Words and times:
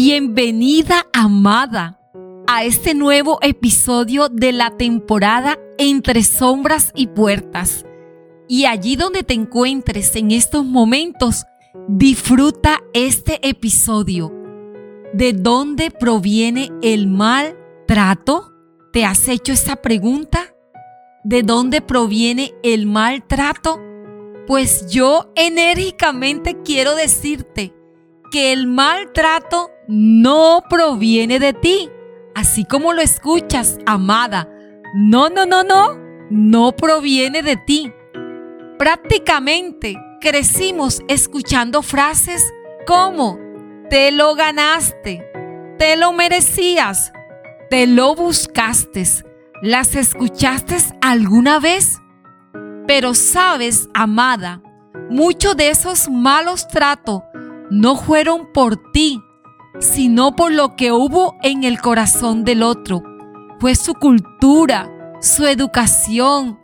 Bienvenida, 0.00 1.08
amada, 1.12 1.98
a 2.46 2.62
este 2.62 2.94
nuevo 2.94 3.40
episodio 3.42 4.28
de 4.28 4.52
la 4.52 4.76
temporada 4.76 5.58
Entre 5.76 6.22
Sombras 6.22 6.92
y 6.94 7.08
Puertas. 7.08 7.84
Y 8.46 8.66
allí 8.66 8.94
donde 8.94 9.24
te 9.24 9.34
encuentres 9.34 10.14
en 10.14 10.30
estos 10.30 10.64
momentos, 10.64 11.46
disfruta 11.88 12.78
este 12.94 13.40
episodio. 13.42 14.32
¿De 15.14 15.32
dónde 15.32 15.90
proviene 15.90 16.70
el 16.80 17.08
mal 17.08 17.56
trato? 17.88 18.52
¿Te 18.92 19.04
has 19.04 19.26
hecho 19.26 19.52
esa 19.52 19.82
pregunta? 19.82 20.54
¿De 21.24 21.42
dónde 21.42 21.80
proviene 21.80 22.54
el 22.62 22.86
maltrato? 22.86 23.80
Pues 24.46 24.86
yo 24.92 25.32
enérgicamente 25.34 26.56
quiero 26.62 26.94
decirte 26.94 27.74
que 28.30 28.52
el 28.52 28.66
maltrato 28.66 29.70
no 29.86 30.62
proviene 30.68 31.38
de 31.38 31.52
ti, 31.52 31.90
así 32.34 32.64
como 32.64 32.92
lo 32.92 33.00
escuchas, 33.00 33.78
amada. 33.86 34.48
No, 34.94 35.28
no, 35.28 35.46
no, 35.46 35.64
no, 35.64 35.98
no 36.30 36.72
proviene 36.72 37.42
de 37.42 37.56
ti. 37.56 37.92
Prácticamente 38.78 39.96
crecimos 40.20 41.02
escuchando 41.08 41.82
frases 41.82 42.42
como, 42.86 43.38
te 43.90 44.12
lo 44.12 44.34
ganaste, 44.34 45.30
te 45.78 45.96
lo 45.96 46.12
merecías, 46.12 47.12
te 47.70 47.86
lo 47.86 48.14
buscaste. 48.14 49.04
¿Las 49.62 49.94
escuchaste 49.96 50.76
alguna 51.00 51.58
vez? 51.58 51.98
Pero 52.86 53.14
sabes, 53.14 53.88
amada, 53.92 54.62
muchos 55.10 55.56
de 55.56 55.70
esos 55.70 56.08
malos 56.08 56.68
tratos 56.68 57.22
no 57.70 57.96
fueron 57.96 58.52
por 58.52 58.76
ti, 58.92 59.22
sino 59.78 60.34
por 60.34 60.52
lo 60.52 60.76
que 60.76 60.92
hubo 60.92 61.36
en 61.42 61.64
el 61.64 61.80
corazón 61.80 62.44
del 62.44 62.62
otro. 62.62 63.02
Fue 63.60 63.74
su 63.74 63.94
cultura, 63.94 64.90
su 65.20 65.46
educación, 65.46 66.58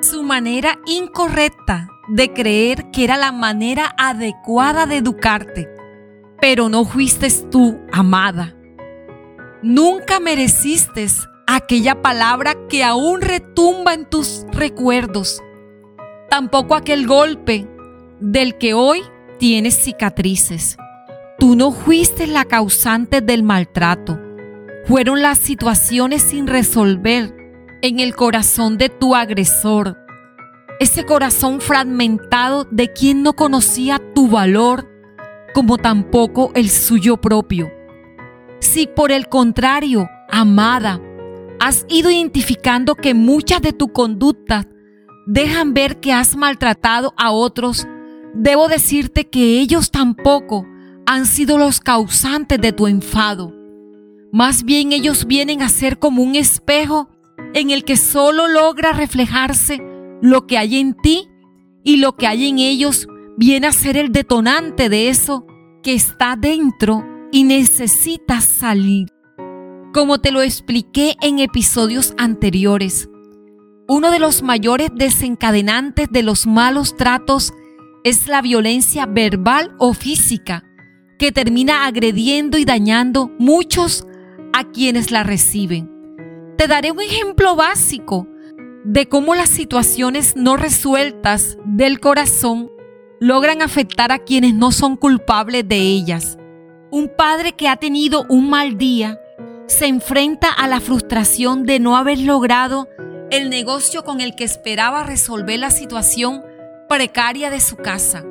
su 0.00 0.22
manera 0.22 0.78
incorrecta 0.86 1.88
de 2.08 2.32
creer 2.32 2.90
que 2.90 3.04
era 3.04 3.16
la 3.16 3.32
manera 3.32 3.94
adecuada 3.96 4.86
de 4.86 4.98
educarte. 4.98 5.68
Pero 6.40 6.68
no 6.68 6.84
fuiste 6.84 7.28
tú, 7.50 7.78
amada. 7.92 8.54
Nunca 9.62 10.18
mereciste 10.18 11.06
aquella 11.46 12.02
palabra 12.02 12.66
que 12.68 12.82
aún 12.82 13.20
retumba 13.20 13.94
en 13.94 14.06
tus 14.06 14.44
recuerdos. 14.50 15.40
Tampoco 16.28 16.74
aquel 16.74 17.06
golpe 17.06 17.68
del 18.18 18.58
que 18.58 18.74
hoy 18.74 19.02
tienes 19.38 19.74
cicatrices. 19.74 20.76
Tú 21.38 21.56
no 21.56 21.72
fuiste 21.72 22.26
la 22.26 22.44
causante 22.44 23.20
del 23.20 23.42
maltrato. 23.42 24.18
Fueron 24.86 25.22
las 25.22 25.38
situaciones 25.38 26.22
sin 26.22 26.46
resolver 26.46 27.34
en 27.82 28.00
el 28.00 28.14
corazón 28.14 28.78
de 28.78 28.88
tu 28.88 29.14
agresor. 29.14 29.98
Ese 30.78 31.04
corazón 31.04 31.60
fragmentado 31.60 32.64
de 32.70 32.92
quien 32.92 33.22
no 33.22 33.32
conocía 33.34 34.00
tu 34.14 34.28
valor 34.28 34.88
como 35.54 35.78
tampoco 35.78 36.50
el 36.54 36.70
suyo 36.70 37.16
propio. 37.20 37.70
Si 38.60 38.86
por 38.86 39.12
el 39.12 39.28
contrario, 39.28 40.08
amada, 40.30 41.00
has 41.60 41.84
ido 41.88 42.10
identificando 42.10 42.94
que 42.94 43.14
muchas 43.14 43.60
de 43.60 43.72
tu 43.72 43.92
conductas 43.92 44.66
dejan 45.26 45.74
ver 45.74 46.00
que 46.00 46.12
has 46.12 46.36
maltratado 46.36 47.14
a 47.16 47.30
otros 47.30 47.86
debo 48.34 48.68
decirte 48.68 49.28
que 49.28 49.60
ellos 49.60 49.90
tampoco 49.90 50.66
han 51.06 51.26
sido 51.26 51.58
los 51.58 51.80
causantes 51.80 52.60
de 52.60 52.72
tu 52.72 52.86
enfado. 52.86 53.52
Más 54.32 54.64
bien 54.64 54.92
ellos 54.92 55.26
vienen 55.26 55.62
a 55.62 55.68
ser 55.68 55.98
como 55.98 56.22
un 56.22 56.36
espejo 56.36 57.10
en 57.54 57.70
el 57.70 57.84
que 57.84 57.96
solo 57.96 58.48
logra 58.48 58.92
reflejarse 58.92 59.82
lo 60.22 60.46
que 60.46 60.56
hay 60.56 60.78
en 60.78 60.94
ti 60.94 61.28
y 61.84 61.96
lo 61.96 62.16
que 62.16 62.26
hay 62.26 62.48
en 62.48 62.58
ellos 62.58 63.08
viene 63.36 63.66
a 63.66 63.72
ser 63.72 63.96
el 63.96 64.12
detonante 64.12 64.88
de 64.88 65.08
eso 65.08 65.46
que 65.82 65.94
está 65.94 66.36
dentro 66.36 67.04
y 67.32 67.44
necesita 67.44 68.40
salir. 68.40 69.08
Como 69.92 70.20
te 70.20 70.30
lo 70.30 70.40
expliqué 70.42 71.16
en 71.20 71.38
episodios 71.38 72.14
anteriores, 72.16 73.08
uno 73.88 74.10
de 74.10 74.18
los 74.18 74.42
mayores 74.42 74.90
desencadenantes 74.94 76.08
de 76.10 76.22
los 76.22 76.46
malos 76.46 76.96
tratos 76.96 77.52
es 78.04 78.26
la 78.26 78.42
violencia 78.42 79.06
verbal 79.06 79.74
o 79.78 79.94
física 79.94 80.64
que 81.18 81.30
termina 81.30 81.86
agrediendo 81.86 82.58
y 82.58 82.64
dañando 82.64 83.30
muchos 83.38 84.06
a 84.52 84.64
quienes 84.70 85.10
la 85.10 85.22
reciben. 85.22 85.88
Te 86.56 86.66
daré 86.66 86.90
un 86.90 87.00
ejemplo 87.00 87.54
básico 87.54 88.26
de 88.84 89.08
cómo 89.08 89.34
las 89.34 89.48
situaciones 89.48 90.34
no 90.36 90.56
resueltas 90.56 91.56
del 91.64 92.00
corazón 92.00 92.70
logran 93.20 93.62
afectar 93.62 94.10
a 94.10 94.18
quienes 94.18 94.54
no 94.54 94.72
son 94.72 94.96
culpables 94.96 95.66
de 95.68 95.76
ellas. 95.76 96.38
Un 96.90 97.10
padre 97.16 97.52
que 97.52 97.68
ha 97.68 97.76
tenido 97.76 98.26
un 98.28 98.50
mal 98.50 98.76
día 98.76 99.20
se 99.68 99.86
enfrenta 99.86 100.50
a 100.50 100.66
la 100.66 100.80
frustración 100.80 101.64
de 101.64 101.78
no 101.78 101.96
haber 101.96 102.18
logrado 102.18 102.88
el 103.30 103.48
negocio 103.48 104.04
con 104.04 104.20
el 104.20 104.34
que 104.34 104.44
esperaba 104.44 105.04
resolver 105.04 105.58
la 105.60 105.70
situación 105.70 106.42
precaria 106.92 107.48
de 107.48 107.58
su 107.58 107.76
casa 107.76 108.22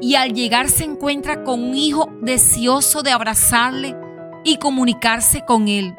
y 0.00 0.14
al 0.14 0.32
llegar 0.32 0.68
se 0.68 0.84
encuentra 0.84 1.42
con 1.42 1.60
un 1.60 1.74
hijo 1.74 2.08
deseoso 2.22 3.02
de 3.02 3.10
abrazarle 3.10 3.96
y 4.44 4.58
comunicarse 4.58 5.44
con 5.44 5.66
él, 5.66 5.96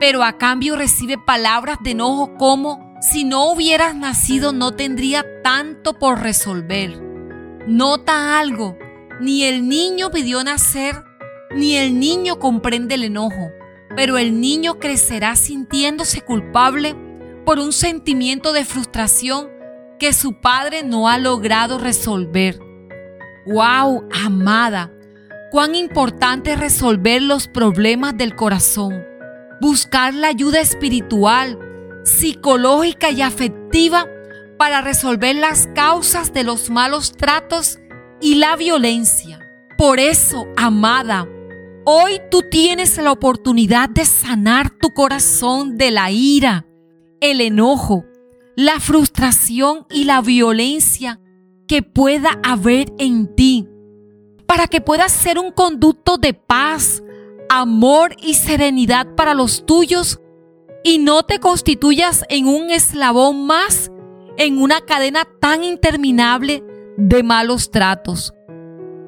pero 0.00 0.24
a 0.24 0.38
cambio 0.38 0.74
recibe 0.74 1.18
palabras 1.18 1.76
de 1.82 1.90
enojo 1.90 2.34
como 2.38 2.94
si 3.02 3.24
no 3.24 3.52
hubieras 3.52 3.94
nacido 3.94 4.54
no 4.54 4.72
tendría 4.72 5.42
tanto 5.42 5.98
por 5.98 6.22
resolver. 6.22 6.98
Nota 7.66 8.38
algo, 8.38 8.78
ni 9.20 9.44
el 9.44 9.68
niño 9.68 10.10
pidió 10.10 10.42
nacer, 10.44 11.04
ni 11.54 11.76
el 11.76 12.00
niño 12.00 12.38
comprende 12.38 12.94
el 12.94 13.04
enojo, 13.04 13.50
pero 13.94 14.16
el 14.16 14.40
niño 14.40 14.78
crecerá 14.78 15.36
sintiéndose 15.36 16.22
culpable 16.22 16.96
por 17.44 17.58
un 17.58 17.74
sentimiento 17.74 18.54
de 18.54 18.64
frustración 18.64 19.53
que 19.98 20.12
su 20.12 20.40
padre 20.40 20.82
no 20.82 21.08
ha 21.08 21.18
logrado 21.18 21.78
resolver. 21.78 22.58
¡Wow, 23.46 24.08
amada! 24.24 24.92
Cuán 25.50 25.74
importante 25.74 26.52
es 26.52 26.60
resolver 26.60 27.22
los 27.22 27.46
problemas 27.46 28.16
del 28.16 28.34
corazón. 28.34 29.04
Buscar 29.60 30.14
la 30.14 30.28
ayuda 30.28 30.60
espiritual, 30.60 31.58
psicológica 32.04 33.10
y 33.10 33.22
afectiva 33.22 34.06
para 34.58 34.80
resolver 34.80 35.36
las 35.36 35.68
causas 35.74 36.32
de 36.32 36.44
los 36.44 36.70
malos 36.70 37.12
tratos 37.12 37.78
y 38.20 38.36
la 38.36 38.56
violencia. 38.56 39.38
Por 39.76 40.00
eso, 40.00 40.46
amada, 40.56 41.28
hoy 41.84 42.20
tú 42.30 42.42
tienes 42.50 42.96
la 42.98 43.12
oportunidad 43.12 43.88
de 43.88 44.04
sanar 44.04 44.70
tu 44.70 44.90
corazón 44.90 45.76
de 45.76 45.90
la 45.90 46.10
ira, 46.10 46.66
el 47.20 47.40
enojo, 47.40 48.04
la 48.56 48.80
frustración 48.80 49.86
y 49.90 50.04
la 50.04 50.20
violencia 50.20 51.20
que 51.66 51.82
pueda 51.82 52.38
haber 52.42 52.92
en 52.98 53.34
ti, 53.34 53.68
para 54.46 54.66
que 54.66 54.80
puedas 54.80 55.12
ser 55.12 55.38
un 55.38 55.50
conducto 55.50 56.18
de 56.18 56.34
paz, 56.34 57.02
amor 57.48 58.14
y 58.22 58.34
serenidad 58.34 59.14
para 59.14 59.34
los 59.34 59.66
tuyos 59.66 60.20
y 60.84 60.98
no 60.98 61.22
te 61.22 61.40
constituyas 61.40 62.24
en 62.28 62.46
un 62.46 62.70
eslabón 62.70 63.46
más 63.46 63.90
en 64.36 64.60
una 64.60 64.80
cadena 64.80 65.26
tan 65.40 65.64
interminable 65.64 66.62
de 66.96 67.22
malos 67.22 67.70
tratos. 67.70 68.34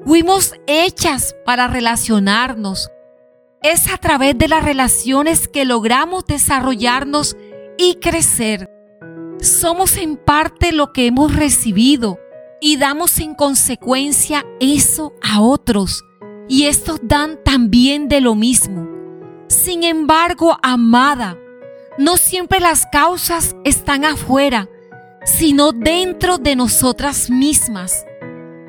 Fuimos 0.05 0.53
hechas 0.67 1.35
para 1.45 1.67
relacionarnos. 1.67 2.89
Es 3.61 3.91
a 3.91 3.97
través 3.97 4.37
de 4.37 4.47
las 4.47 4.63
relaciones 4.63 5.47
que 5.47 5.65
logramos 5.65 6.25
desarrollarnos 6.25 7.35
y 7.77 7.95
crecer. 7.95 8.69
Somos 9.41 9.97
en 9.97 10.17
parte 10.17 10.71
lo 10.71 10.93
que 10.93 11.05
hemos 11.07 11.35
recibido 11.35 12.19
y 12.59 12.77
damos 12.77 13.19
en 13.19 13.35
consecuencia 13.35 14.45
eso 14.59 15.13
a 15.21 15.41
otros. 15.41 16.03
Y 16.47 16.65
estos 16.65 16.99
dan 17.03 17.39
también 17.43 18.07
de 18.07 18.21
lo 18.21 18.35
mismo. 18.35 18.87
Sin 19.47 19.83
embargo, 19.83 20.57
amada, 20.63 21.37
no 21.97 22.17
siempre 22.17 22.59
las 22.59 22.85
causas 22.87 23.55
están 23.63 24.05
afuera, 24.05 24.69
sino 25.25 25.71
dentro 25.71 26.37
de 26.37 26.55
nosotras 26.55 27.29
mismas. 27.29 28.05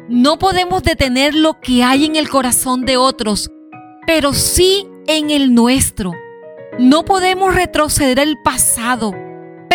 No 0.09 0.39
podemos 0.39 0.83
detener 0.83 1.35
lo 1.35 1.61
que 1.61 1.83
hay 1.83 2.05
en 2.05 2.17
el 2.17 2.29
corazón 2.29 2.85
de 2.85 2.97
otros, 2.97 3.51
pero 4.07 4.33
sí 4.33 4.87
en 5.07 5.31
el 5.31 5.55
nuestro. 5.55 6.13
No 6.79 7.05
podemos 7.05 7.55
retroceder 7.55 8.19
el 8.19 8.37
pasado, 8.43 9.13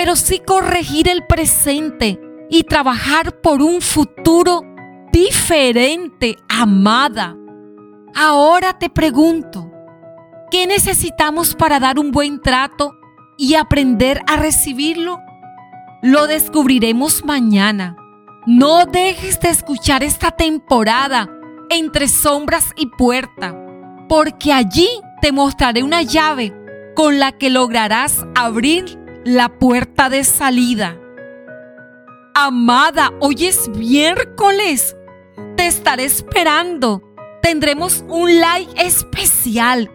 pero 0.03 0.17
sí 0.17 0.41
corregir 0.45 1.07
el 1.07 1.25
presente 1.25 2.19
y 2.49 2.63
trabajar 2.63 3.39
por 3.39 3.61
un 3.61 3.79
futuro 3.79 4.61
diferente, 5.13 6.35
amada. 6.49 7.37
Ahora 8.13 8.77
te 8.77 8.89
pregunto, 8.89 9.71
¿Qué 10.51 10.67
necesitamos 10.67 11.55
para 11.55 11.79
dar 11.79 11.99
un 11.99 12.11
buen 12.11 12.41
trato 12.41 12.91
y 13.37 13.55
aprender 13.55 14.21
a 14.27 14.35
recibirlo? 14.35 15.19
Lo 16.01 16.27
descubriremos 16.27 17.23
mañana. 17.23 17.95
No 18.45 18.85
dejes 18.85 19.39
de 19.39 19.51
escuchar 19.51 20.03
esta 20.03 20.31
temporada 20.31 21.29
entre 21.69 22.09
sombras 22.09 22.71
y 22.75 22.87
puerta, 22.87 23.55
porque 24.09 24.51
allí 24.51 24.89
te 25.21 25.31
mostraré 25.31 25.81
una 25.81 26.01
llave 26.01 26.53
con 26.93 27.19
la 27.19 27.31
que 27.31 27.49
lograrás 27.49 28.25
abrir 28.35 29.01
la 29.23 29.57
puerta 29.59 30.09
de 30.09 30.23
salida. 30.23 30.99
Amada, 32.35 33.11
hoy 33.19 33.45
es 33.45 33.69
miércoles. 33.69 34.95
Te 35.55 35.67
estaré 35.67 36.05
esperando. 36.05 37.01
Tendremos 37.41 38.03
un 38.07 38.39
like 38.39 38.71
especial 38.81 39.89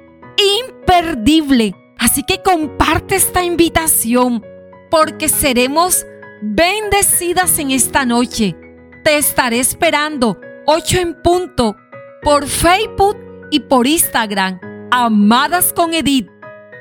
imperdible. 0.61 1.75
Así 1.99 2.23
que 2.23 2.43
comparte 2.43 3.17
esta 3.17 3.43
invitación 3.43 4.45
porque 4.91 5.29
seremos 5.29 6.07
bendecidas 6.41 7.59
en 7.59 7.71
esta 7.73 8.05
noche. 8.05 8.57
Te 9.05 9.19
estaré 9.19 9.59
esperando 9.59 10.41
8 10.67 10.99
en 10.99 11.23
punto 11.23 11.77
por 12.23 12.47
Facebook 12.47 13.17
y 13.51 13.61
por 13.61 13.87
Instagram. 13.87 14.61
Amadas 14.91 15.73
con 15.73 15.93
Edith. 15.93 16.38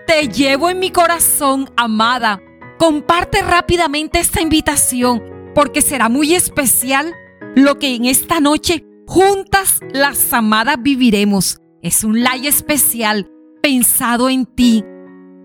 Te 0.08 0.30
llevo 0.30 0.70
en 0.70 0.80
mi 0.80 0.90
corazón, 0.90 1.70
amada. 1.76 2.42
Comparte 2.80 3.42
rápidamente 3.42 4.20
esta 4.20 4.42
invitación 4.42 5.22
porque 5.54 5.82
será 5.82 6.08
muy 6.08 6.34
especial 6.34 7.14
lo 7.56 7.78
que 7.78 7.94
en 7.94 8.06
esta 8.06 8.40
noche 8.40 8.86
juntas 9.06 9.82
las 9.92 10.32
amadas 10.32 10.78
viviremos. 10.80 11.60
Es 11.82 12.06
un 12.06 12.24
like 12.24 12.48
especial 12.48 13.30
pensado 13.62 14.30
en 14.30 14.46
ti. 14.46 14.86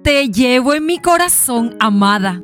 Te 0.04 0.28
llevo 0.28 0.74
en 0.74 0.86
mi 0.86 1.00
corazón, 1.00 1.76
amada. 1.80 2.40